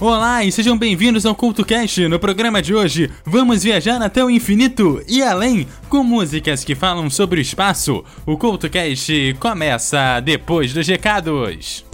Olá 0.00 0.44
e 0.44 0.52
sejam 0.52 0.78
bem-vindos 0.78 1.26
ao 1.26 1.34
CultoCast. 1.34 2.06
No 2.06 2.20
programa 2.20 2.62
de 2.62 2.72
hoje, 2.72 3.10
vamos 3.24 3.64
viajar 3.64 4.00
até 4.00 4.24
o 4.24 4.30
infinito 4.30 5.02
e 5.08 5.20
além 5.20 5.66
com 5.88 6.04
músicas 6.04 6.62
que 6.62 6.76
falam 6.76 7.10
sobre 7.10 7.40
o 7.40 7.42
espaço. 7.42 8.04
O 8.24 8.38
CultoCast 8.38 9.34
começa 9.40 10.20
depois 10.20 10.72
dos 10.72 10.86
recados. 10.86 11.87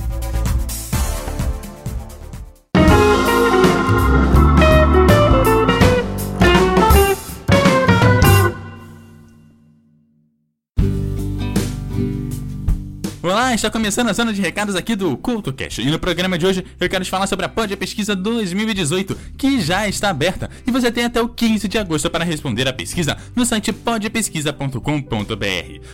Olá, 13.35 13.53
está 13.53 13.69
começando 13.69 14.11
a 14.11 14.12
zona 14.12 14.32
de 14.32 14.41
recados 14.41 14.77
aqui 14.77 14.95
do 14.95 15.16
CultoCast. 15.16 15.83
E 15.83 15.91
no 15.91 15.98
programa 15.98 16.39
de 16.39 16.46
hoje 16.46 16.64
eu 16.79 16.89
quero 16.89 17.05
te 17.05 17.11
falar 17.11 17.27
sobre 17.27 17.45
a 17.45 17.48
Pod 17.48 17.77
Pesquisa 17.77 18.15
2018, 18.15 19.19
que 19.37 19.60
já 19.60 19.88
está 19.88 20.10
aberta. 20.10 20.48
E 20.65 20.70
você 20.70 20.88
tem 20.93 21.07
até 21.07 21.20
o 21.20 21.29
15 21.29 21.66
de 21.66 21.77
agosto 21.77 22.09
para 22.09 22.24
responder 22.24 22.69
a 22.69 22.73
pesquisa 22.73 23.16
no 23.34 23.45
site 23.45 23.73
podpesquisa.com.br. 23.73 24.79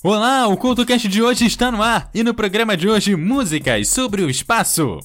Olá, 0.03 0.47
o 0.47 0.57
CultoCast 0.57 1.07
de 1.07 1.21
hoje 1.21 1.45
está 1.45 1.71
no 1.71 1.83
ar 1.83 2.09
e 2.11 2.23
no 2.23 2.33
programa 2.33 2.75
de 2.75 2.89
hoje, 2.89 3.15
músicas 3.15 3.87
sobre 3.87 4.23
o 4.23 4.31
espaço. 4.31 4.97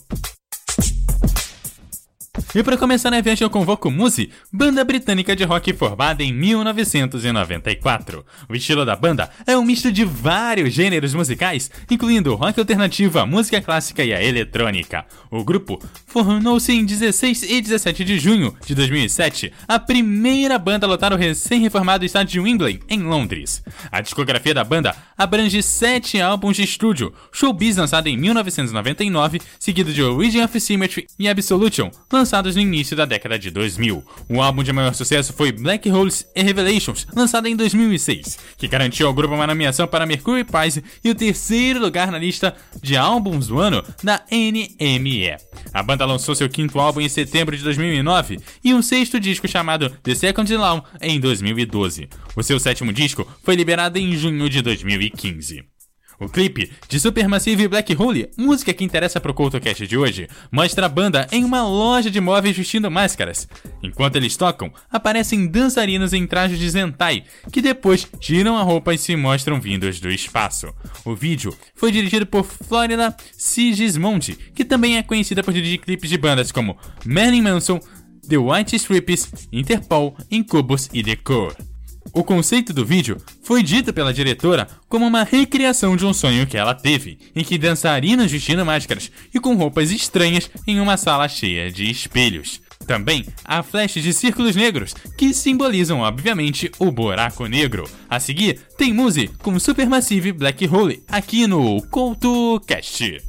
E 2.56 2.62
para 2.62 2.78
começar 2.78 3.12
a 3.12 3.20
viagem 3.20 3.44
eu 3.44 3.50
convoco 3.50 3.90
Muse, 3.90 4.30
banda 4.50 4.82
britânica 4.82 5.36
de 5.36 5.44
rock 5.44 5.74
formada 5.74 6.22
em 6.22 6.32
1994. 6.32 8.24
O 8.48 8.54
estilo 8.54 8.82
da 8.82 8.96
banda 8.96 9.28
é 9.46 9.54
um 9.58 9.62
misto 9.62 9.92
de 9.92 10.06
vários 10.06 10.72
gêneros 10.72 11.12
musicais, 11.12 11.70
incluindo 11.90 12.34
rock 12.34 12.58
alternativo, 12.58 13.18
a 13.18 13.26
música 13.26 13.60
clássica 13.60 14.02
e 14.02 14.10
a 14.10 14.24
eletrônica. 14.24 15.04
O 15.30 15.44
grupo 15.44 15.78
formou-se 16.06 16.72
em 16.72 16.86
16 16.86 17.42
e 17.42 17.60
17 17.60 18.02
de 18.02 18.18
junho 18.18 18.56
de 18.64 18.74
2007, 18.74 19.52
a 19.68 19.78
primeira 19.78 20.58
banda 20.58 20.86
a 20.86 20.88
lotar 20.88 21.12
o 21.12 21.16
recém-reformado 21.16 22.06
estádio 22.06 22.32
de 22.32 22.40
Wembley, 22.40 22.80
em 22.88 23.02
Londres. 23.02 23.62
A 23.92 24.00
discografia 24.00 24.54
da 24.54 24.64
banda 24.64 24.96
abrange 25.14 25.62
sete 25.62 26.22
álbuns 26.22 26.56
de 26.56 26.62
estúdio, 26.62 27.12
Showbiz 27.30 27.76
lançado 27.76 28.06
em 28.06 28.16
1999, 28.16 29.42
seguido 29.60 29.92
de 29.92 30.02
Origin 30.02 30.40
of 30.40 30.58
Symmetry 30.58 31.06
e 31.18 31.28
Absolution, 31.28 31.90
lançado 32.10 32.45
lançados 32.46 32.56
no 32.56 32.62
início 32.62 32.96
da 32.96 33.04
década 33.04 33.38
de 33.38 33.50
2000. 33.50 34.04
O 34.28 34.40
álbum 34.40 34.62
de 34.62 34.72
maior 34.72 34.94
sucesso 34.94 35.32
foi 35.32 35.50
Black 35.50 35.90
Holes 35.90 36.26
and 36.36 36.44
Revelations, 36.44 37.06
lançado 37.14 37.48
em 37.48 37.56
2006, 37.56 38.38
que 38.56 38.68
garantiu 38.68 39.06
ao 39.06 39.14
grupo 39.14 39.34
uma 39.34 39.46
nomeação 39.46 39.86
para 39.86 40.06
Mercury 40.06 40.44
Prize 40.44 40.82
e 41.02 41.10
o 41.10 41.14
terceiro 41.14 41.80
lugar 41.80 42.10
na 42.10 42.18
lista 42.18 42.54
de 42.80 42.96
álbuns 42.96 43.48
do 43.48 43.58
ano 43.58 43.82
da 44.02 44.22
NME. 44.30 45.36
A 45.72 45.82
banda 45.82 46.04
lançou 46.04 46.34
seu 46.34 46.48
quinto 46.48 46.78
álbum 46.78 47.00
em 47.00 47.08
setembro 47.08 47.56
de 47.56 47.62
2009 47.64 48.38
e 48.62 48.72
um 48.72 48.82
sexto 48.82 49.18
disco 49.18 49.48
chamado 49.48 49.90
The 50.02 50.14
Second 50.14 50.56
Law 50.56 50.84
em 51.00 51.18
2012. 51.18 52.08
O 52.36 52.42
seu 52.42 52.60
sétimo 52.60 52.92
disco 52.92 53.26
foi 53.42 53.56
liberado 53.56 53.98
em 53.98 54.16
junho 54.16 54.48
de 54.48 54.62
2015. 54.62 55.75
O 56.18 56.28
clipe 56.28 56.72
de 56.88 56.98
Supermassive 56.98 57.68
Black 57.68 57.94
Hole, 57.94 58.30
música 58.38 58.72
que 58.72 58.82
interessa 58.82 59.20
pro 59.20 59.34
CultoCast 59.34 59.86
de 59.86 59.98
hoje, 59.98 60.28
mostra 60.50 60.86
a 60.86 60.88
banda 60.88 61.26
em 61.30 61.44
uma 61.44 61.62
loja 61.62 62.10
de 62.10 62.20
móveis 62.20 62.56
vestindo 62.56 62.90
máscaras. 62.90 63.46
Enquanto 63.82 64.16
eles 64.16 64.36
tocam, 64.36 64.72
aparecem 64.90 65.46
dançarinos 65.46 66.14
em 66.14 66.26
trajes 66.26 66.58
de 66.58 66.70
Zentai, 66.70 67.24
que 67.52 67.60
depois 67.60 68.08
tiram 68.18 68.56
a 68.56 68.62
roupa 68.62 68.94
e 68.94 68.98
se 68.98 69.14
mostram 69.14 69.60
vindos 69.60 70.00
do 70.00 70.10
espaço. 70.10 70.72
O 71.04 71.14
vídeo 71.14 71.54
foi 71.74 71.92
dirigido 71.92 72.24
por 72.24 72.44
Florida 72.44 73.14
Sigismonte, 73.32 74.38
que 74.54 74.64
também 74.64 74.96
é 74.96 75.02
conhecida 75.02 75.42
por 75.42 75.52
dirigir 75.52 75.80
clipes 75.80 76.08
de 76.08 76.16
bandas 76.16 76.50
como 76.50 76.78
Marilyn 77.04 77.42
Manson, 77.42 77.78
The 78.26 78.38
White 78.38 78.74
Stripes, 78.76 79.48
Interpol, 79.52 80.16
Incubus 80.30 80.88
e 80.94 81.02
The 81.02 81.16
Core. 81.16 81.75
O 82.16 82.24
conceito 82.24 82.72
do 82.72 82.82
vídeo 82.82 83.18
foi 83.42 83.62
dito 83.62 83.92
pela 83.92 84.10
diretora 84.10 84.66
como 84.88 85.04
uma 85.04 85.22
recriação 85.22 85.94
de 85.94 86.06
um 86.06 86.14
sonho 86.14 86.46
que 86.46 86.56
ela 86.56 86.74
teve, 86.74 87.18
em 87.36 87.44
que 87.44 87.58
dançarinas 87.58 88.32
vestindo 88.32 88.64
máscaras 88.64 89.12
e 89.34 89.38
com 89.38 89.54
roupas 89.54 89.90
estranhas 89.90 90.50
em 90.66 90.80
uma 90.80 90.96
sala 90.96 91.28
cheia 91.28 91.70
de 91.70 91.90
espelhos. 91.90 92.62
Também 92.86 93.26
há 93.44 93.62
flashes 93.62 94.02
de 94.02 94.14
círculos 94.14 94.56
negros, 94.56 94.94
que 95.18 95.34
simbolizam, 95.34 96.00
obviamente, 96.00 96.72
o 96.78 96.90
buraco 96.90 97.44
negro. 97.44 97.86
A 98.08 98.18
seguir, 98.18 98.60
tem 98.78 98.94
Muse 98.94 99.28
com 99.42 99.58
Supermassive 99.60 100.32
Black 100.32 100.66
Hole 100.66 101.02
aqui 101.08 101.46
no 101.46 101.82
CoutoCast. 101.82 103.20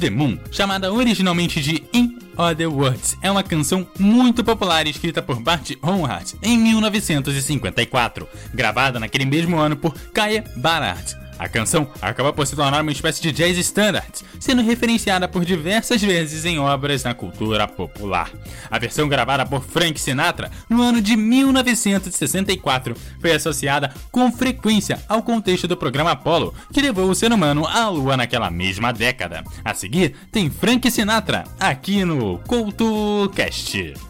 The 0.00 0.10
Moon, 0.10 0.38
chamada 0.50 0.90
originalmente 0.90 1.60
de 1.60 1.84
In 1.92 2.18
Other 2.36 2.68
Words, 2.68 3.18
é 3.20 3.30
uma 3.30 3.42
canção 3.42 3.86
muito 3.98 4.42
popular 4.42 4.86
escrita 4.86 5.20
por 5.20 5.38
Bart 5.38 5.72
Honhart 5.82 6.34
em 6.42 6.56
1954, 6.58 8.26
gravada 8.54 8.98
naquele 8.98 9.26
mesmo 9.26 9.58
ano 9.58 9.76
por 9.76 9.94
Kaya 10.12 10.42
Barard. 10.56 11.14
A 11.40 11.48
canção 11.48 11.88
acaba 12.02 12.34
por 12.34 12.46
se 12.46 12.54
tornar 12.54 12.82
uma 12.82 12.92
espécie 12.92 13.22
de 13.22 13.32
jazz 13.32 13.56
standard, 13.56 14.12
sendo 14.38 14.60
referenciada 14.60 15.26
por 15.26 15.42
diversas 15.42 16.02
vezes 16.02 16.44
em 16.44 16.58
obras 16.58 17.02
na 17.02 17.14
cultura 17.14 17.66
popular. 17.66 18.30
A 18.70 18.78
versão 18.78 19.08
gravada 19.08 19.46
por 19.46 19.62
Frank 19.62 19.98
Sinatra 19.98 20.50
no 20.68 20.82
ano 20.82 21.00
de 21.00 21.16
1964 21.16 22.94
foi 23.18 23.32
associada 23.32 23.90
com 24.12 24.30
frequência 24.30 25.02
ao 25.08 25.22
contexto 25.22 25.66
do 25.66 25.78
programa 25.78 26.10
Apollo, 26.10 26.54
que 26.70 26.82
levou 26.82 27.08
o 27.08 27.14
ser 27.14 27.32
humano 27.32 27.66
à 27.66 27.88
Lua 27.88 28.18
naquela 28.18 28.50
mesma 28.50 28.92
década. 28.92 29.42
A 29.64 29.72
seguir, 29.72 30.14
tem 30.30 30.50
Frank 30.50 30.90
Sinatra 30.90 31.44
aqui 31.58 32.04
no 32.04 32.38
CoutoCast. 32.40 34.09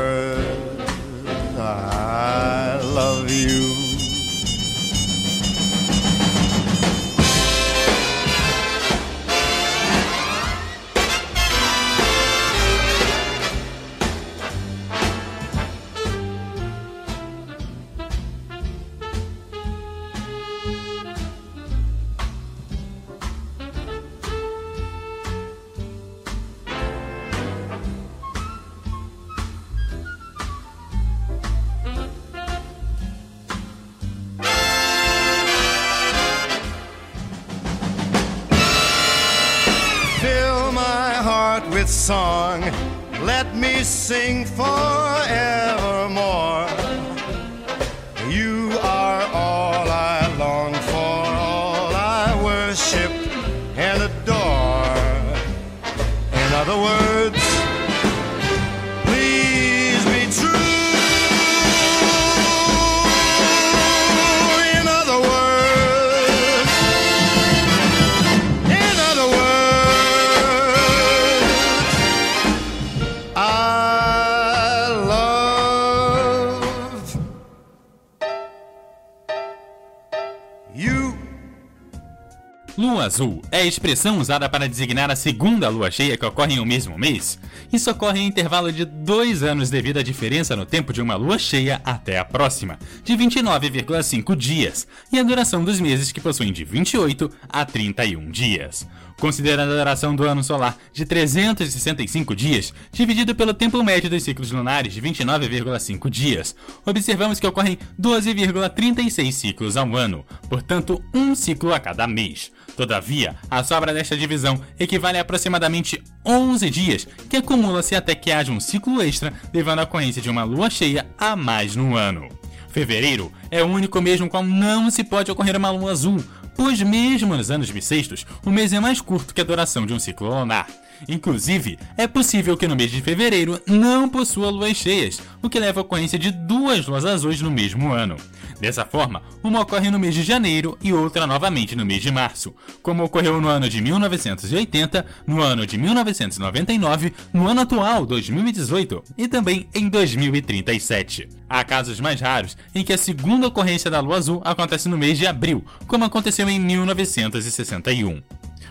Lua 83.01 83.07
azul 83.07 83.41
é 83.49 83.61
a 83.61 83.65
expressão 83.65 84.19
usada 84.19 84.47
para 84.47 84.69
designar 84.69 85.09
a 85.09 85.15
segunda 85.15 85.67
lua 85.69 85.89
cheia 85.89 86.15
que 86.15 86.25
ocorre 86.25 86.53
em 86.53 86.59
um 86.59 86.65
mesmo 86.65 86.99
mês. 86.99 87.39
Isso 87.73 87.89
ocorre 87.89 88.19
em 88.19 88.27
intervalo 88.27 88.71
de 88.71 88.85
dois 88.85 89.41
anos 89.41 89.71
devido 89.71 89.97
à 89.97 90.03
diferença 90.03 90.55
no 90.55 90.67
tempo 90.67 90.93
de 90.93 91.01
uma 91.01 91.15
lua 91.15 91.39
cheia 91.39 91.81
até 91.83 92.19
a 92.19 92.25
próxima, 92.25 92.77
de 93.03 93.13
29,5 93.13 94.35
dias, 94.35 94.87
e 95.11 95.17
a 95.17 95.23
duração 95.23 95.63
dos 95.63 95.79
meses 95.79 96.11
que 96.11 96.21
possuem 96.21 96.53
de 96.53 96.63
28 96.63 97.31
a 97.49 97.65
31 97.65 98.29
dias. 98.29 98.87
Considerando 99.21 99.73
a 99.73 99.77
duração 99.77 100.15
do 100.15 100.23
ano 100.23 100.43
solar 100.43 100.75
de 100.91 101.05
365 101.05 102.35
dias, 102.35 102.73
dividido 102.91 103.35
pelo 103.35 103.53
tempo 103.53 103.83
médio 103.83 104.09
dos 104.09 104.23
ciclos 104.23 104.51
lunares 104.51 104.95
de 104.95 104.99
29,5 104.99 106.09
dias, 106.09 106.55
observamos 106.83 107.39
que 107.39 107.45
ocorrem 107.45 107.77
12,36 108.01 109.31
ciclos 109.31 109.77
ao 109.77 109.95
ano, 109.95 110.25
portanto, 110.49 110.99
um 111.13 111.35
ciclo 111.35 111.71
a 111.71 111.79
cada 111.79 112.07
mês. 112.07 112.51
Todavia, 112.75 113.35
a 113.47 113.63
sobra 113.63 113.93
desta 113.93 114.17
divisão 114.17 114.59
equivale 114.79 115.19
a 115.19 115.21
aproximadamente 115.21 116.01
11 116.25 116.67
dias, 116.71 117.07
que 117.29 117.37
acumula-se 117.37 117.93
até 117.93 118.15
que 118.15 118.31
haja 118.31 118.51
um 118.51 118.59
ciclo 118.59 119.03
extra, 119.03 119.31
levando 119.53 119.81
à 119.81 119.83
ocorrência 119.83 120.19
de 120.19 120.31
uma 120.31 120.43
lua 120.43 120.67
cheia 120.67 121.05
a 121.15 121.35
mais 121.35 121.75
no 121.75 121.95
ano. 121.95 122.27
Fevereiro 122.71 123.31
é 123.51 123.61
o 123.61 123.67
único 123.67 124.01
mês 124.01 124.19
no 124.19 124.29
qual 124.29 124.43
não 124.43 124.89
se 124.89 125.03
pode 125.03 125.29
ocorrer 125.29 125.57
uma 125.57 125.69
lua 125.69 125.91
azul, 125.91 126.23
pois 126.55 126.81
mesmo 126.81 127.35
nos 127.35 127.51
anos 127.51 127.69
bissextos, 127.69 128.25
o 128.45 128.49
mês 128.49 128.73
é 128.73 128.79
mais 128.79 129.01
curto 129.01 129.33
que 129.33 129.41
a 129.41 129.43
duração 129.43 129.85
de 129.85 129.93
um 129.93 129.99
ciclo 129.99 130.29
lunar. 130.29 130.67
Inclusive, 131.07 131.77
é 131.97 132.07
possível 132.07 132.55
que 132.55 132.67
no 132.67 132.75
mês 132.75 132.91
de 132.91 133.01
fevereiro 133.01 133.59
não 133.67 134.07
possua 134.07 134.49
luas 134.49 134.77
cheias, 134.77 135.21
o 135.41 135.49
que 135.49 135.59
leva 135.59 135.79
à 135.79 135.83
ocorrência 135.83 136.19
de 136.19 136.31
duas 136.31 136.85
luas 136.87 137.05
azuis 137.05 137.41
no 137.41 137.51
mesmo 137.51 137.91
ano. 137.91 138.17
Dessa 138.59 138.85
forma, 138.85 139.23
uma 139.43 139.61
ocorre 139.61 139.89
no 139.89 139.97
mês 139.97 140.13
de 140.13 140.21
janeiro 140.21 140.77
e 140.81 140.93
outra 140.93 141.25
novamente 141.25 141.75
no 141.75 141.83
mês 141.83 142.01
de 142.01 142.11
março, 142.11 142.53
como 142.83 143.03
ocorreu 143.03 143.41
no 143.41 143.47
ano 143.47 143.67
de 143.67 143.81
1980, 143.81 145.03
no 145.25 145.41
ano 145.41 145.65
de 145.65 145.77
1999, 145.79 147.13
no 147.33 147.47
ano 147.47 147.61
atual, 147.61 148.05
2018, 148.05 149.03
e 149.17 149.27
também 149.27 149.67
em 149.73 149.89
2037. 149.89 151.27
Há 151.49 151.63
casos 151.63 151.99
mais 151.99 152.21
raros 152.21 152.55
em 152.73 152.83
que 152.83 152.93
a 152.93 152.97
segunda 152.97 153.47
ocorrência 153.47 153.89
da 153.89 153.99
lua 153.99 154.17
azul 154.17 154.41
acontece 154.45 154.87
no 154.87 154.97
mês 154.97 155.17
de 155.17 155.25
abril, 155.25 155.65
como 155.87 156.05
aconteceu 156.05 156.47
em 156.47 156.59
1961. 156.59 158.21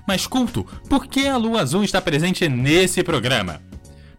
Mas 0.06 0.26
culto, 0.26 0.64
por 0.88 1.06
que 1.06 1.26
a 1.26 1.36
lua 1.36 1.60
azul 1.60 1.84
está 1.84 2.00
presente 2.00 2.48
nesse 2.48 3.02
programa? 3.02 3.60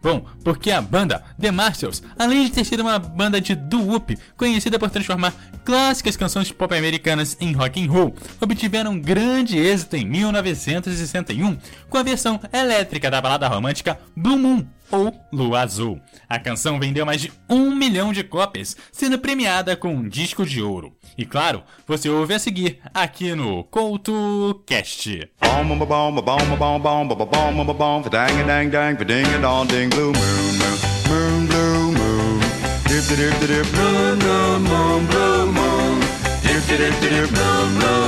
Bom, 0.01 0.25
porque 0.43 0.71
a 0.71 0.81
banda 0.81 1.23
The 1.39 1.51
Marshalls, 1.51 2.01
além 2.17 2.45
de 2.45 2.51
ter 2.51 2.65
sido 2.65 2.81
uma 2.81 2.97
banda 2.97 3.39
de 3.39 3.53
doo-wop 3.53 4.17
conhecida 4.35 4.79
por 4.79 4.89
transformar 4.89 5.31
clássicas 5.63 6.17
canções 6.17 6.51
pop 6.51 6.75
americanas 6.75 7.37
em 7.39 7.53
rock 7.53 7.83
and 7.83 7.91
roll, 7.91 8.15
obtiveram 8.39 8.99
grande 8.99 9.59
êxito 9.59 9.95
em 9.95 10.03
1961 10.03 11.55
com 11.87 11.97
a 11.99 12.03
versão 12.03 12.39
elétrica 12.51 13.11
da 13.11 13.21
balada 13.21 13.47
romântica 13.47 13.99
Blue 14.15 14.39
Moon 14.39 14.65
ou 14.91 15.13
Lua 15.31 15.61
Azul. 15.61 15.99
A 16.27 16.37
canção 16.37 16.79
vendeu 16.79 17.05
mais 17.05 17.21
de 17.21 17.31
um 17.49 17.75
milhão 17.75 18.11
de 18.13 18.23
cópias, 18.23 18.75
sendo 18.91 19.17
premiada 19.17 19.75
com 19.75 19.93
um 19.93 20.07
disco 20.07 20.45
de 20.45 20.61
ouro. 20.61 20.93
E 21.17 21.25
claro, 21.25 21.63
você 21.87 22.09
ouve 22.09 22.33
a 22.33 22.39
seguir 22.39 22.79
aqui 22.93 23.33
no 23.33 23.63
CoutoCast. 23.65 25.29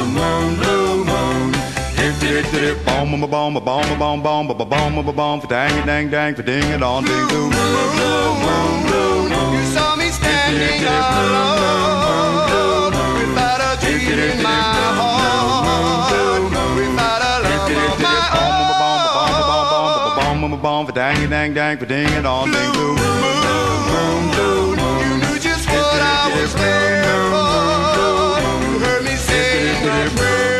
Moon, 0.06 0.73
Boom, 2.34 2.42
boom, 2.42 3.22
boom, 3.30 3.30
boom, 3.30 3.32
boom, 3.54 3.54
boom, 3.64 3.94
boom, 4.24 4.48
boom, 4.48 4.58
boom, 4.58 5.06
boom, 5.06 5.16
boom, 5.16 5.40
for 5.40 5.46
dang, 5.46 5.86
dang, 5.86 6.10
dang, 6.10 6.34
for 6.34 6.42
ding, 6.42 6.64
and 6.64 6.84
on, 6.84 7.04
ding, 7.04 7.28
blue 7.28 7.44
moon, 7.44 7.52
blue 7.52 8.34
moon, 8.42 8.84
blue 8.88 9.30
moon. 9.30 9.54
You 9.54 9.64
saw 9.72 9.96
me 9.96 10.10
standing 10.10 10.82
alone 10.82 12.90
without 13.20 13.62
a 13.62 13.78
dream 13.86 14.18
in 14.18 14.42
my 14.42 14.50
heart, 14.98 16.42
without 16.76 17.22
a 17.22 17.46
love 17.46 17.70
of 17.70 18.02
my 18.02 18.18
own. 18.42 20.18
Boom, 20.18 20.42
boom, 20.50 20.58
boom, 20.60 20.88
for 20.88 20.92
dang, 20.92 21.30
dang, 21.30 21.54
dang, 21.54 21.78
for 21.78 21.86
ding, 21.86 22.08
and 22.18 22.26
on, 22.26 22.50
ding, 22.50 22.72
blue 22.74 22.96
moon, 22.96 24.32
blue 24.32 24.34
moon. 24.34 24.80
You 25.06 25.18
knew 25.22 25.38
just 25.38 25.70
what 25.70 26.02
I 26.02 26.34
was 26.34 26.52
there 26.56 27.04
for. 27.30 28.42
You 28.66 28.80
heard 28.80 29.04
me 29.04 29.16
sing 29.18 29.88
a 29.88 30.10
prayer 30.18 30.53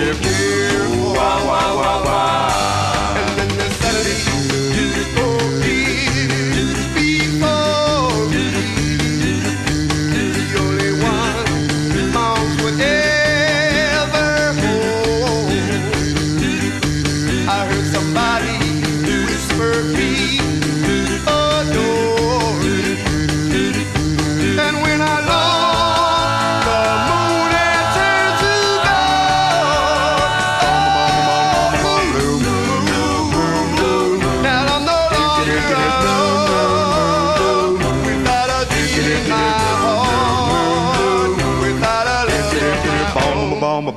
Saturday, 0.00 0.16
yeah, 0.22 1.12
wah, 1.12 1.44
wah, 1.44 1.76
wah, 1.76 2.04
wah. 2.04 3.18
And 3.18 3.38
then 3.38 3.48
there's 3.58 3.76
Saturday. 3.76 4.69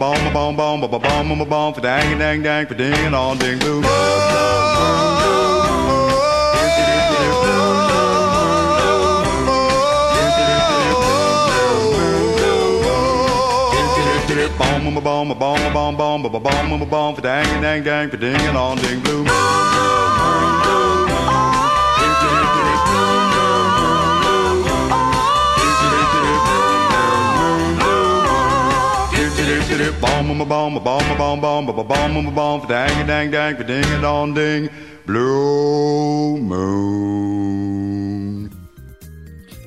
bomb 0.04 0.34
bomb 0.58 0.82
ba 0.82 0.88
ba 0.88 1.00
bomb 1.00 1.40
ba 1.40 1.46
bomb 1.46 1.74
for 1.74 1.82
dang 1.82 2.20
dang 2.20 2.44
dang 2.44 2.66
for 2.68 2.76
ding 2.76 3.14
on 3.14 3.38
ding 3.38 3.60
boom. 3.60 3.84
Bomb, 14.58 14.96
ba 14.96 15.02
bomb, 15.02 15.30
ba 15.30 15.36
bomb, 15.36 15.74
ba 15.74 15.92
bomb, 15.98 16.22
ba 16.24 16.30
for 16.30 16.30
ba 16.30 16.40
dang, 16.40 16.70
ba 16.70 16.86
for 17.16 17.22
ba 17.22 17.54
and 17.64 18.12
ba 18.12 18.18
ding, 18.84 19.00
ba 19.04 19.93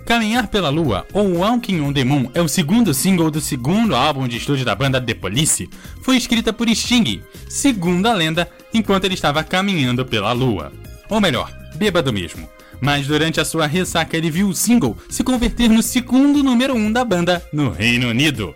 Caminhar 0.06 0.46
pela 0.46 0.68
Lua, 0.68 1.04
ou 1.12 1.38
Walking 1.38 1.80
on 1.80 1.92
the 1.92 2.04
Moon, 2.04 2.30
é 2.34 2.40
o 2.40 2.46
segundo 2.46 2.94
single 2.94 3.32
do 3.32 3.40
segundo 3.40 3.96
álbum 3.96 4.28
de 4.28 4.36
estúdio 4.36 4.64
da 4.64 4.76
banda 4.76 5.00
The 5.00 5.14
Police. 5.14 5.68
Foi 6.02 6.16
escrita 6.16 6.52
por 6.52 6.68
Sting, 6.68 7.20
segundo 7.48 8.06
a 8.06 8.14
lenda, 8.14 8.48
enquanto 8.72 9.06
ele 9.06 9.14
estava 9.14 9.42
caminhando 9.42 10.06
pela 10.06 10.30
Lua. 10.30 10.72
Ou 11.10 11.20
melhor, 11.20 11.52
bêbado 11.74 12.12
mesmo. 12.12 12.48
Mas 12.80 13.08
durante 13.08 13.40
a 13.40 13.44
sua 13.44 13.66
ressaca 13.66 14.16
ele 14.16 14.30
viu 14.30 14.48
o 14.48 14.54
single 14.54 14.96
se 15.08 15.24
converter 15.24 15.68
no 15.68 15.82
segundo 15.82 16.44
número 16.44 16.76
um 16.76 16.92
da 16.92 17.04
banda 17.04 17.44
no 17.52 17.70
Reino 17.70 18.08
Unido. 18.08 18.54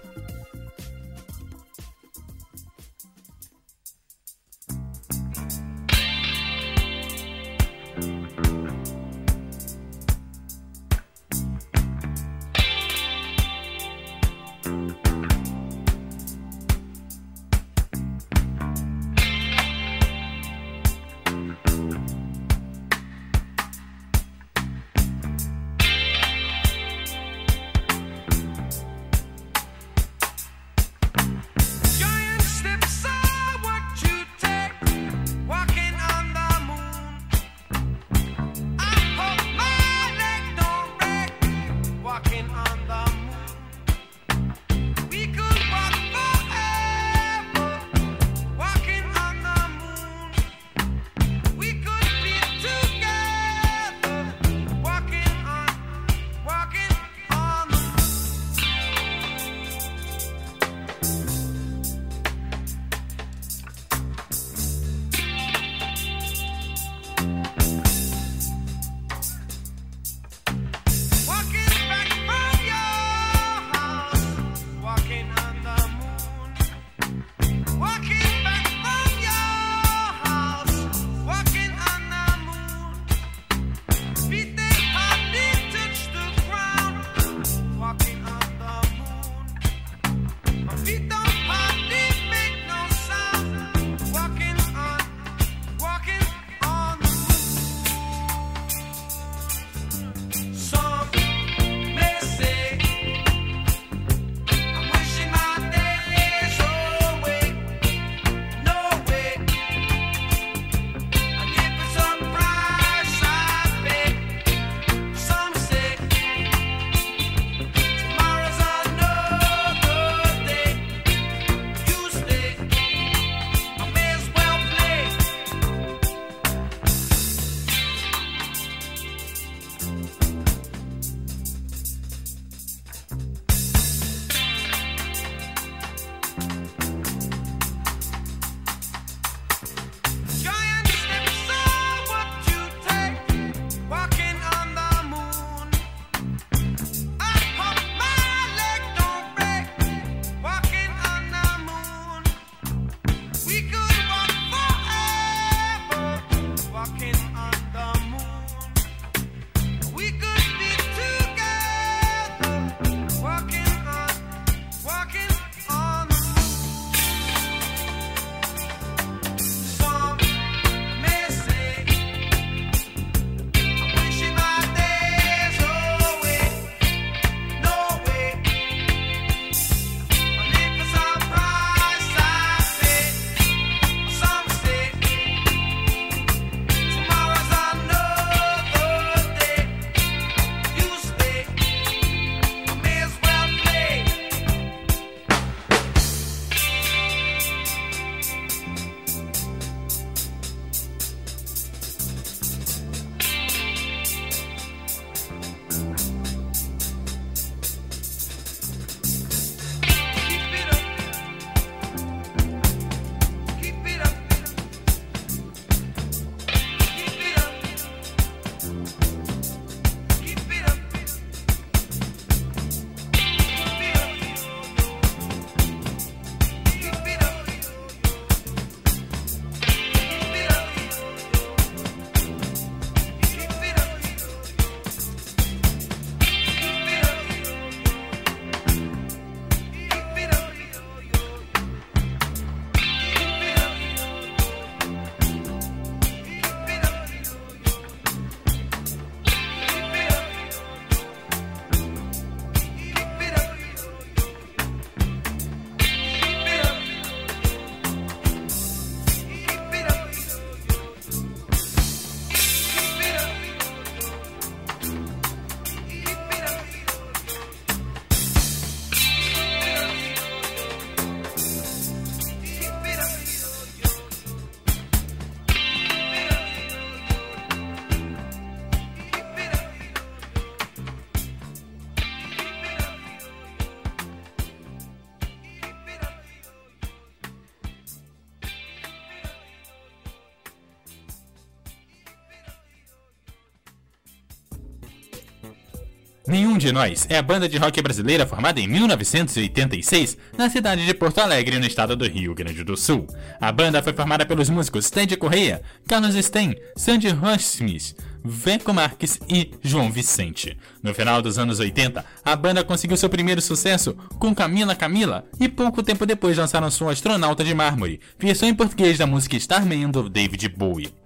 De 296.61 296.73
Nós 296.73 297.07
é 297.09 297.17
a 297.17 297.23
banda 297.23 297.49
de 297.49 297.57
rock 297.57 297.81
brasileira 297.81 298.27
formada 298.27 298.61
em 298.61 298.69
1986 298.69 300.19
na 300.37 300.51
cidade 300.51 300.85
de 300.85 300.93
Porto 300.93 301.19
Alegre, 301.19 301.59
no 301.59 301.67
estado 301.67 301.97
do 301.97 302.07
Rio 302.07 302.35
Grande 302.35 302.63
do 302.63 302.77
Sul. 302.77 303.07
A 303.41 303.51
banda 303.51 303.83
foi 303.83 303.95
formada 303.95 304.27
pelos 304.27 304.51
músicos 304.51 304.91
Ted 304.91 305.17
Correia, 305.17 305.63
Carlos 305.89 306.15
Sten, 306.15 306.55
Sandy 306.77 307.09
Smith, 307.39 307.97
Veco 308.23 308.75
Marques 308.75 309.19
e 309.27 309.51
João 309.63 309.91
Vicente. 309.91 310.57
No 310.83 310.93
final 310.93 311.23
dos 311.23 311.39
anos 311.39 311.59
80, 311.59 312.05
a 312.23 312.37
banda 312.37 312.63
conseguiu 312.63 312.99
seu 312.99 313.09
primeiro 313.09 313.41
sucesso 313.41 313.95
com 314.19 314.35
Camila 314.35 314.77
Camila 314.77 315.25
e 315.41 315.49
pouco 315.49 315.83
tempo 315.83 316.05
depois 316.05 316.37
lançaram 316.37 316.71
sua 316.71 316.93
Astronauta 316.93 317.43
de 317.43 317.55
Mármore, 317.55 318.01
versão 318.19 318.47
em 318.47 318.55
português 318.55 318.99
da 318.99 319.07
música 319.07 319.37
Starman 319.37 319.91
do 319.91 320.11
David 320.11 320.47
Bowie. 320.51 321.00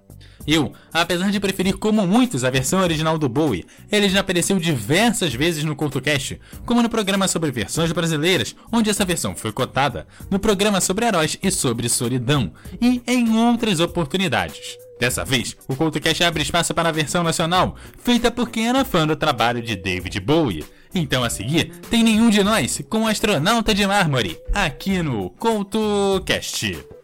Eu, 0.47 0.73
apesar 0.93 1.31
de 1.31 1.39
preferir 1.39 1.77
como 1.77 2.05
muitos 2.05 2.43
a 2.43 2.49
versão 2.49 2.79
original 2.81 3.17
do 3.17 3.27
Bowie, 3.27 3.65
ele 3.91 4.07
já 4.07 4.19
apareceu 4.19 4.59
diversas 4.59 5.33
vezes 5.33 5.63
no 5.63 5.75
CultoCast, 5.75 6.39
como 6.65 6.81
no 6.81 6.89
programa 6.89 7.27
sobre 7.27 7.51
versões 7.51 7.91
brasileiras, 7.91 8.55
onde 8.71 8.89
essa 8.89 9.05
versão 9.05 9.35
foi 9.35 9.51
cotada, 9.51 10.07
no 10.29 10.39
programa 10.39 10.79
sobre 10.79 11.05
heróis 11.05 11.37
e 11.41 11.49
sobre 11.49 11.89
solidão, 11.89 12.51
e 12.79 13.01
em 13.07 13.35
outras 13.37 13.79
oportunidades. 13.79 14.77
Dessa 14.99 15.25
vez, 15.25 15.57
o 15.67 15.75
CultoCast 15.75 16.23
abre 16.23 16.43
espaço 16.43 16.73
para 16.73 16.89
a 16.89 16.91
versão 16.91 17.23
nacional, 17.23 17.75
feita 17.97 18.31
por 18.31 18.49
quem 18.49 18.69
era 18.69 18.85
fã 18.85 19.05
do 19.05 19.15
trabalho 19.15 19.61
de 19.61 19.75
David 19.75 20.19
Bowie. 20.19 20.65
Então 20.93 21.23
a 21.23 21.29
seguir, 21.29 21.71
tem 21.89 22.01
nenhum 22.03 22.29
de 22.29 22.41
nós 22.41 22.81
com 22.89 23.01
o 23.01 23.07
Astronauta 23.07 23.73
de 23.73 23.85
Mármore, 23.85 24.39
aqui 24.53 25.03
no 25.03 25.29
CultoCast. 25.31 26.94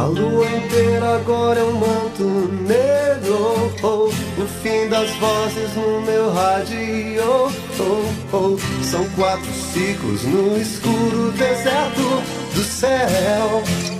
A 0.00 0.04
lua 0.04 0.46
inteira 0.46 1.16
agora 1.16 1.60
é 1.60 1.64
um 1.64 1.72
manto 1.72 2.24
negro. 2.66 3.70
Oh, 3.82 4.06
o 4.06 4.46
fim 4.62 4.88
das 4.88 5.10
vozes 5.16 5.74
no 5.76 6.00
meu 6.02 6.32
rádio. 6.32 7.52
Oh, 7.78 8.36
oh, 8.36 8.58
são 8.82 9.04
quatro 9.10 9.52
ciclos 9.52 10.24
no 10.24 10.60
escuro 10.60 11.32
deserto 11.32 12.22
do 12.54 12.62
céu. 12.62 13.99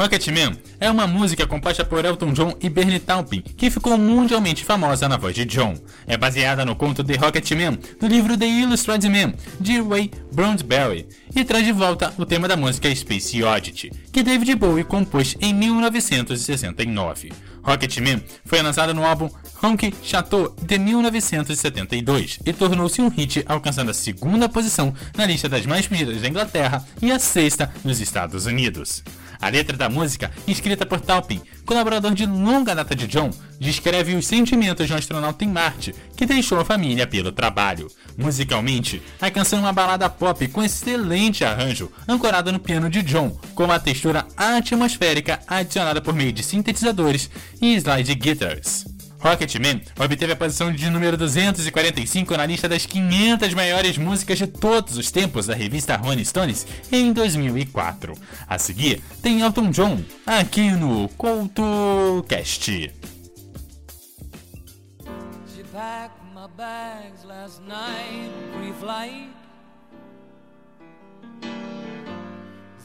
Rocketman 0.00 0.56
é 0.80 0.90
uma 0.90 1.06
música 1.06 1.46
composta 1.46 1.84
por 1.84 2.02
Elton 2.02 2.32
John 2.32 2.56
e 2.58 2.70
Bernie 2.70 2.98
Taupin, 2.98 3.42
que 3.42 3.68
ficou 3.68 3.98
mundialmente 3.98 4.64
famosa 4.64 5.06
na 5.06 5.18
voz 5.18 5.34
de 5.34 5.44
John. 5.44 5.74
É 6.06 6.16
baseada 6.16 6.64
no 6.64 6.74
conto 6.74 7.04
The 7.04 7.16
Rocketman, 7.16 7.78
do 8.00 8.06
livro 8.06 8.34
The 8.34 8.46
Illustrated 8.46 9.10
Man, 9.10 9.34
de 9.60 9.78
Ray 9.82 10.10
Bradbury, 10.32 11.06
e 11.36 11.44
traz 11.44 11.66
de 11.66 11.72
volta 11.72 12.14
o 12.16 12.24
tema 12.24 12.48
da 12.48 12.56
música 12.56 12.94
Space 12.94 13.44
Oddity, 13.44 13.92
que 14.10 14.22
David 14.22 14.54
Bowie 14.54 14.84
compôs 14.84 15.36
em 15.38 15.52
1969. 15.52 17.30
Rocketman 17.62 18.22
foi 18.46 18.62
lançado 18.62 18.94
no 18.94 19.04
álbum 19.04 19.28
Honky 19.62 19.92
Chateau 20.02 20.56
de 20.62 20.78
1972 20.78 22.38
e 22.46 22.54
tornou-se 22.54 23.02
um 23.02 23.08
hit, 23.08 23.44
alcançando 23.46 23.90
a 23.90 23.94
segunda 23.94 24.48
posição 24.48 24.94
na 25.14 25.26
lista 25.26 25.46
das 25.46 25.66
mais 25.66 25.86
pedidas 25.86 26.22
da 26.22 26.28
Inglaterra 26.28 26.82
e 27.02 27.12
a 27.12 27.18
sexta 27.18 27.70
nos 27.84 28.00
Estados 28.00 28.46
Unidos. 28.46 29.04
A 29.40 29.48
letra 29.48 29.76
da 29.76 29.88
música, 29.88 30.30
escrita 30.46 30.84
por 30.84 31.00
Taupin, 31.00 31.40
colaborador 31.64 32.14
de 32.14 32.26
longa 32.26 32.74
data 32.74 32.94
de 32.94 33.06
John, 33.06 33.30
descreve 33.58 34.14
os 34.14 34.26
sentimentos 34.26 34.86
de 34.86 34.92
um 34.92 34.96
astronauta 34.96 35.44
em 35.44 35.48
Marte 35.48 35.94
que 36.14 36.26
deixou 36.26 36.60
a 36.60 36.64
família 36.64 37.06
pelo 37.06 37.32
trabalho. 37.32 37.90
Musicalmente, 38.18 39.00
a 39.20 39.30
canção 39.30 39.60
é 39.60 39.62
uma 39.62 39.72
balada 39.72 40.10
pop 40.10 40.46
com 40.48 40.62
excelente 40.62 41.44
arranjo, 41.44 41.90
ancorada 42.06 42.52
no 42.52 42.60
piano 42.60 42.90
de 42.90 43.02
John, 43.02 43.30
com 43.54 43.64
uma 43.64 43.80
textura 43.80 44.26
atmosférica 44.36 45.40
adicionada 45.46 46.02
por 46.02 46.14
meio 46.14 46.32
de 46.32 46.42
sintetizadores 46.42 47.30
e 47.62 47.74
slide 47.76 48.14
guitars. 48.14 48.99
Rocketman 49.20 49.80
obteve 49.98 50.32
a 50.32 50.36
posição 50.36 50.72
de 50.72 50.88
número 50.90 51.16
245 51.16 52.36
na 52.36 52.46
lista 52.46 52.68
das 52.68 52.86
500 52.86 53.54
maiores 53.54 53.98
músicas 53.98 54.38
de 54.38 54.46
todos 54.46 54.96
os 54.96 55.10
tempos 55.10 55.46
da 55.46 55.54
revista 55.54 55.96
Rolling 55.96 56.24
Stones 56.24 56.66
em 56.90 57.12
2004. 57.12 58.14
A 58.48 58.58
seguir, 58.58 59.02
tem 59.22 59.42
Elton 59.42 59.70
John, 59.70 60.02
aqui 60.26 60.70
no 60.70 61.08
CoutoCast. 61.10 62.90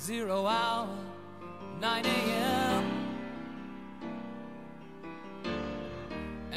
Zero 0.06 0.45
hour, 0.45 0.88
9 1.82 2.08
a.m. 2.08 2.64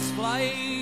last 0.00 0.14
flight. 0.14 0.79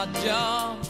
my 0.00 0.06
job. 0.24 0.89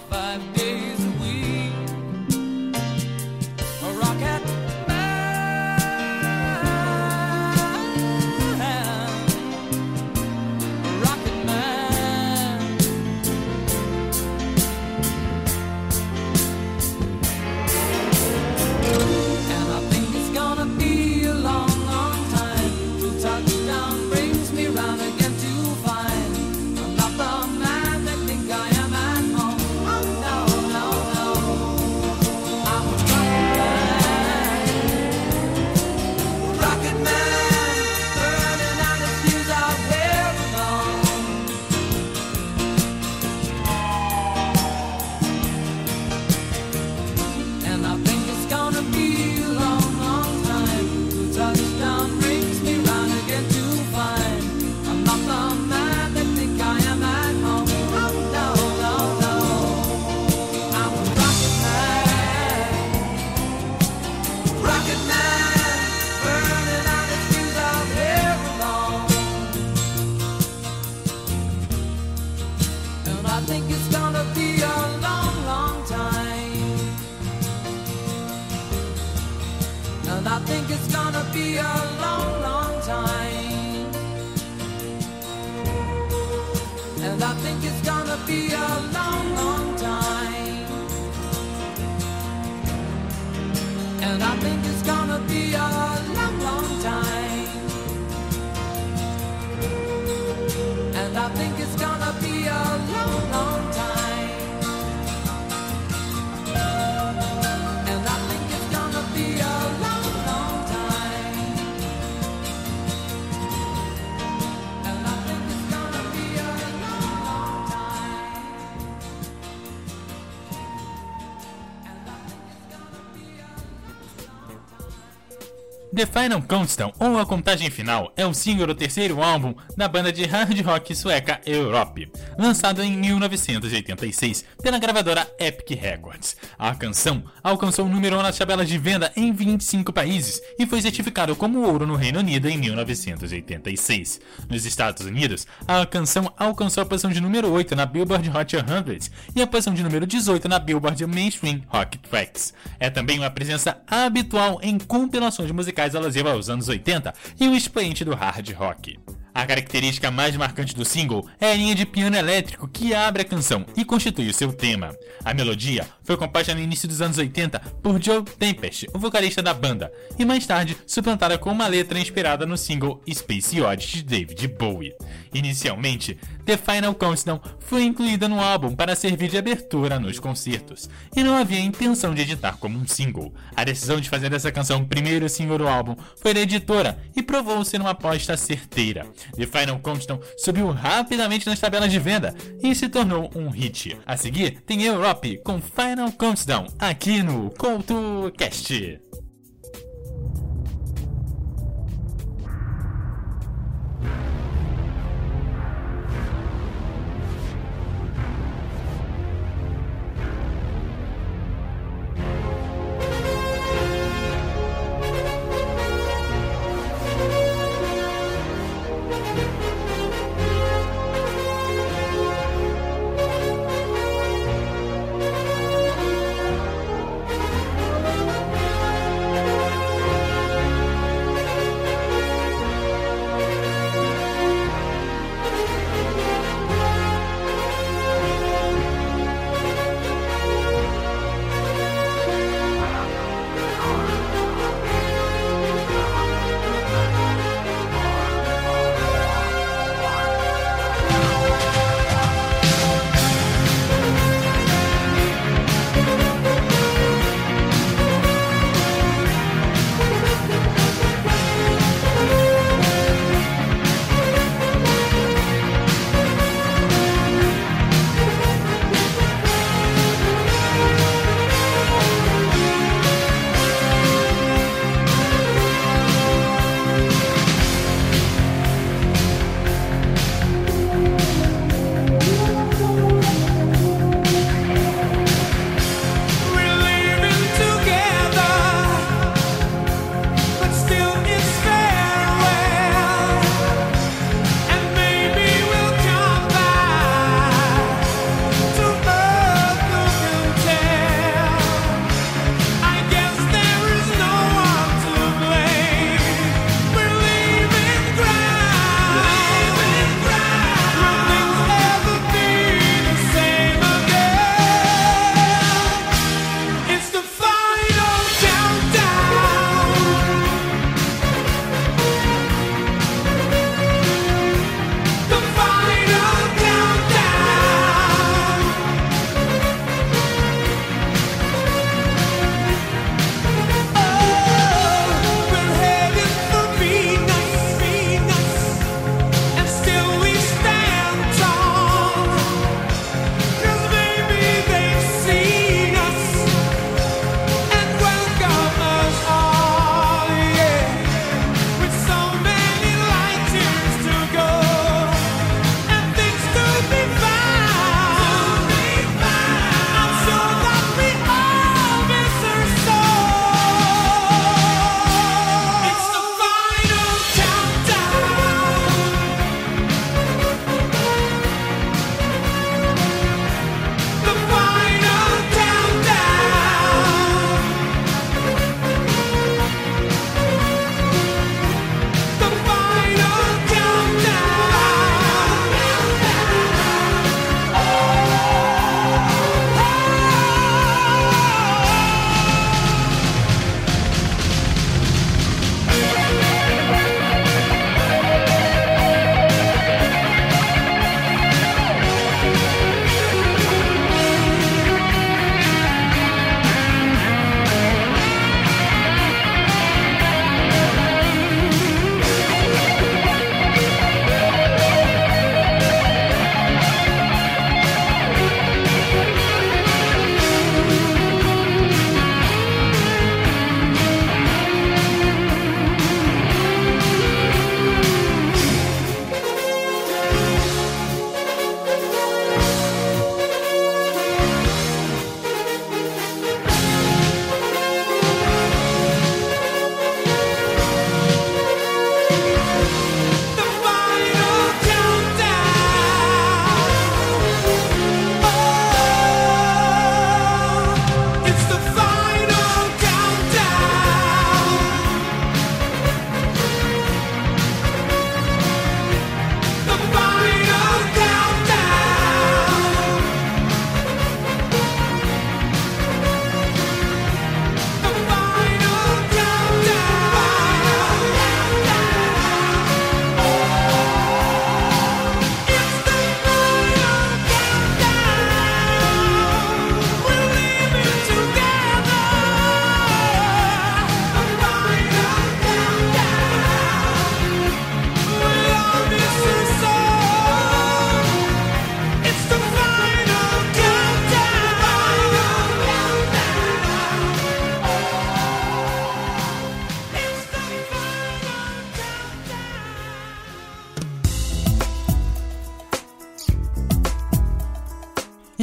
The 126.01 126.07
Final 126.23 126.43
Countdown, 126.43 126.93
ou 126.99 127.19
A 127.19 127.25
Contagem 127.25 127.71
Final, 127.71 128.13
é 128.15 128.27
o 128.27 128.35
single 128.35 128.67
do 128.67 128.75
terceiro 128.75 129.23
álbum 129.23 129.55
da 129.75 129.89
banda 129.89 130.13
de 130.13 130.27
hard 130.27 130.61
rock 130.61 130.95
sueca 130.95 131.41
Europe, 131.47 132.13
lançado 132.39 132.83
em 132.83 132.95
1986 132.95 134.45
pela 134.63 134.79
gravadora 134.79 135.27
Epic 135.39 135.81
Records. 135.81 136.37
A 136.59 136.75
canção 136.75 137.25
alcançou 137.43 137.87
o 137.87 137.89
número 137.89 138.19
1 138.19 138.23
nas 138.23 138.37
tabelas 138.37 138.69
de 138.69 138.77
venda 138.77 139.11
em 139.17 139.33
25 139.33 139.95
países 139.95 140.43
e 140.59 140.67
foi 140.67 140.83
certificado 140.83 141.35
como 141.35 141.67
ouro 141.67 141.87
no 141.87 141.97
Reino 141.97 142.19
Unido 142.19 142.51
em 142.51 142.59
1986. 142.59 144.21
Nos 144.47 144.67
Estados 144.67 145.07
Unidos, 145.07 145.47
a 145.67 145.87
canção 145.87 146.31
alcançou 146.37 146.83
a 146.83 146.87
posição 146.87 147.11
de 147.11 147.21
número 147.23 147.51
8 147.51 147.75
na 147.75 147.87
Billboard 147.87 148.29
Hot 148.29 148.57
100 148.57 149.11
e 149.35 149.41
a 149.41 149.47
posição 149.47 149.73
de 149.73 149.83
número 149.83 150.07
18 150.07 150.47
na 150.51 150.59
Billboard 150.59 151.07
Mainstream 151.07 151.63
Rock 151.69 151.97
Tracks. 151.97 152.53
É 152.79 152.91
também 152.91 153.19
uma 153.19 153.31
presença 153.31 153.81
habitual 153.87 154.61
em 154.63 154.79
compilações 154.79 155.51
musicais 155.51 155.95
alusivas 156.11 156.33
aos 156.33 156.49
anos 156.51 156.69
80 156.69 157.15
e 157.41 157.49
o 157.49 157.55
expoente 157.55 158.05
do 158.05 158.15
hard 158.15 158.51
rock. 158.53 158.99
A 159.33 159.47
característica 159.47 160.11
mais 160.11 160.37
marcante 160.37 160.75
do 160.75 160.85
single 160.85 161.27
é 161.41 161.53
a 161.53 161.55
linha 161.55 161.75
de 161.75 161.87
piano 161.87 162.17
elétrico 162.17 162.69
que 162.69 162.95
abre 162.95 163.23
a 163.23 163.25
canção 163.25 163.65
e 163.77 163.85
constitui 163.85 164.29
o 164.29 164.35
seu 164.35 164.53
tema. 164.53 164.95
A 165.25 165.33
melodia 165.33 165.87
foi 166.03 166.17
composta 166.17 166.55
no 166.55 166.61
início 166.61 166.89
dos 166.89 167.01
anos 167.01 167.19
80 167.19 167.61
por 167.83 168.03
Joe 168.03 168.23
Tempest, 168.25 168.89
o 168.93 168.99
vocalista 168.99 169.43
da 169.43 169.55
banda, 169.55 169.93
e 170.19 170.25
mais 170.25 170.47
tarde 170.47 170.77
suplantada 170.87 171.39
com 171.39 171.51
uma 171.51 171.67
letra 171.67 171.99
inspirada 171.99 172.45
no 172.45 172.57
single 172.57 173.01
Space 173.09 173.61
Oddity 173.61 173.99
de 173.99 174.03
David 174.03 174.49
Bowie. 174.49 174.95
Inicialmente, 175.33 176.19
The 176.45 176.57
Final 176.57 176.95
Countdown 176.95 177.41
foi 177.61 177.85
incluída 177.85 178.29
no 178.29 178.41
álbum 178.41 178.75
para 178.75 178.97
servir 178.97 179.29
de 179.29 179.39
abertura 179.39 180.01
nos 180.01 180.19
concertos, 180.19 180.91
e 181.15 181.23
não 181.23 181.37
havia 181.37 181.61
intenção 181.61 182.13
de 182.13 182.23
editar 182.23 182.57
como 182.57 182.79
um 182.79 182.87
single. 182.87 183.33
A 183.55 183.63
decisão 183.63 184.01
de 184.01 184.09
fazer 184.09 184.29
dessa 184.29 184.51
canção 184.51 184.81
o 184.81 184.87
primeiro 184.87 185.29
single 185.29 185.59
do 185.59 185.69
álbum 185.69 185.95
foi 186.17 186.35
da 186.35 186.41
editora 186.41 186.99
e 187.15 187.23
provou 187.23 187.65
ser 187.65 187.81
uma 187.81 187.91
aposta 187.91 188.37
certeira. 188.37 189.07
The 189.37 189.47
Final 189.47 189.79
Countdown 189.81 190.21
subiu 190.37 190.71
rapidamente 190.71 191.47
nas 191.47 191.61
tabelas 191.61 191.91
de 191.91 191.99
venda 191.99 192.35
e 192.63 192.75
se 192.75 192.89
tornou 192.89 193.31
um 193.35 193.51
hit. 193.51 193.99
A 194.07 194.17
seguir 194.17 194.61
tem 194.67 194.83
Europe 194.83 195.41
com 195.45 195.61
Final 195.61 196.13
Countdown 196.13 196.67
aqui 196.79 197.23
no 197.23 197.51
CoutoCast. 197.51 199.10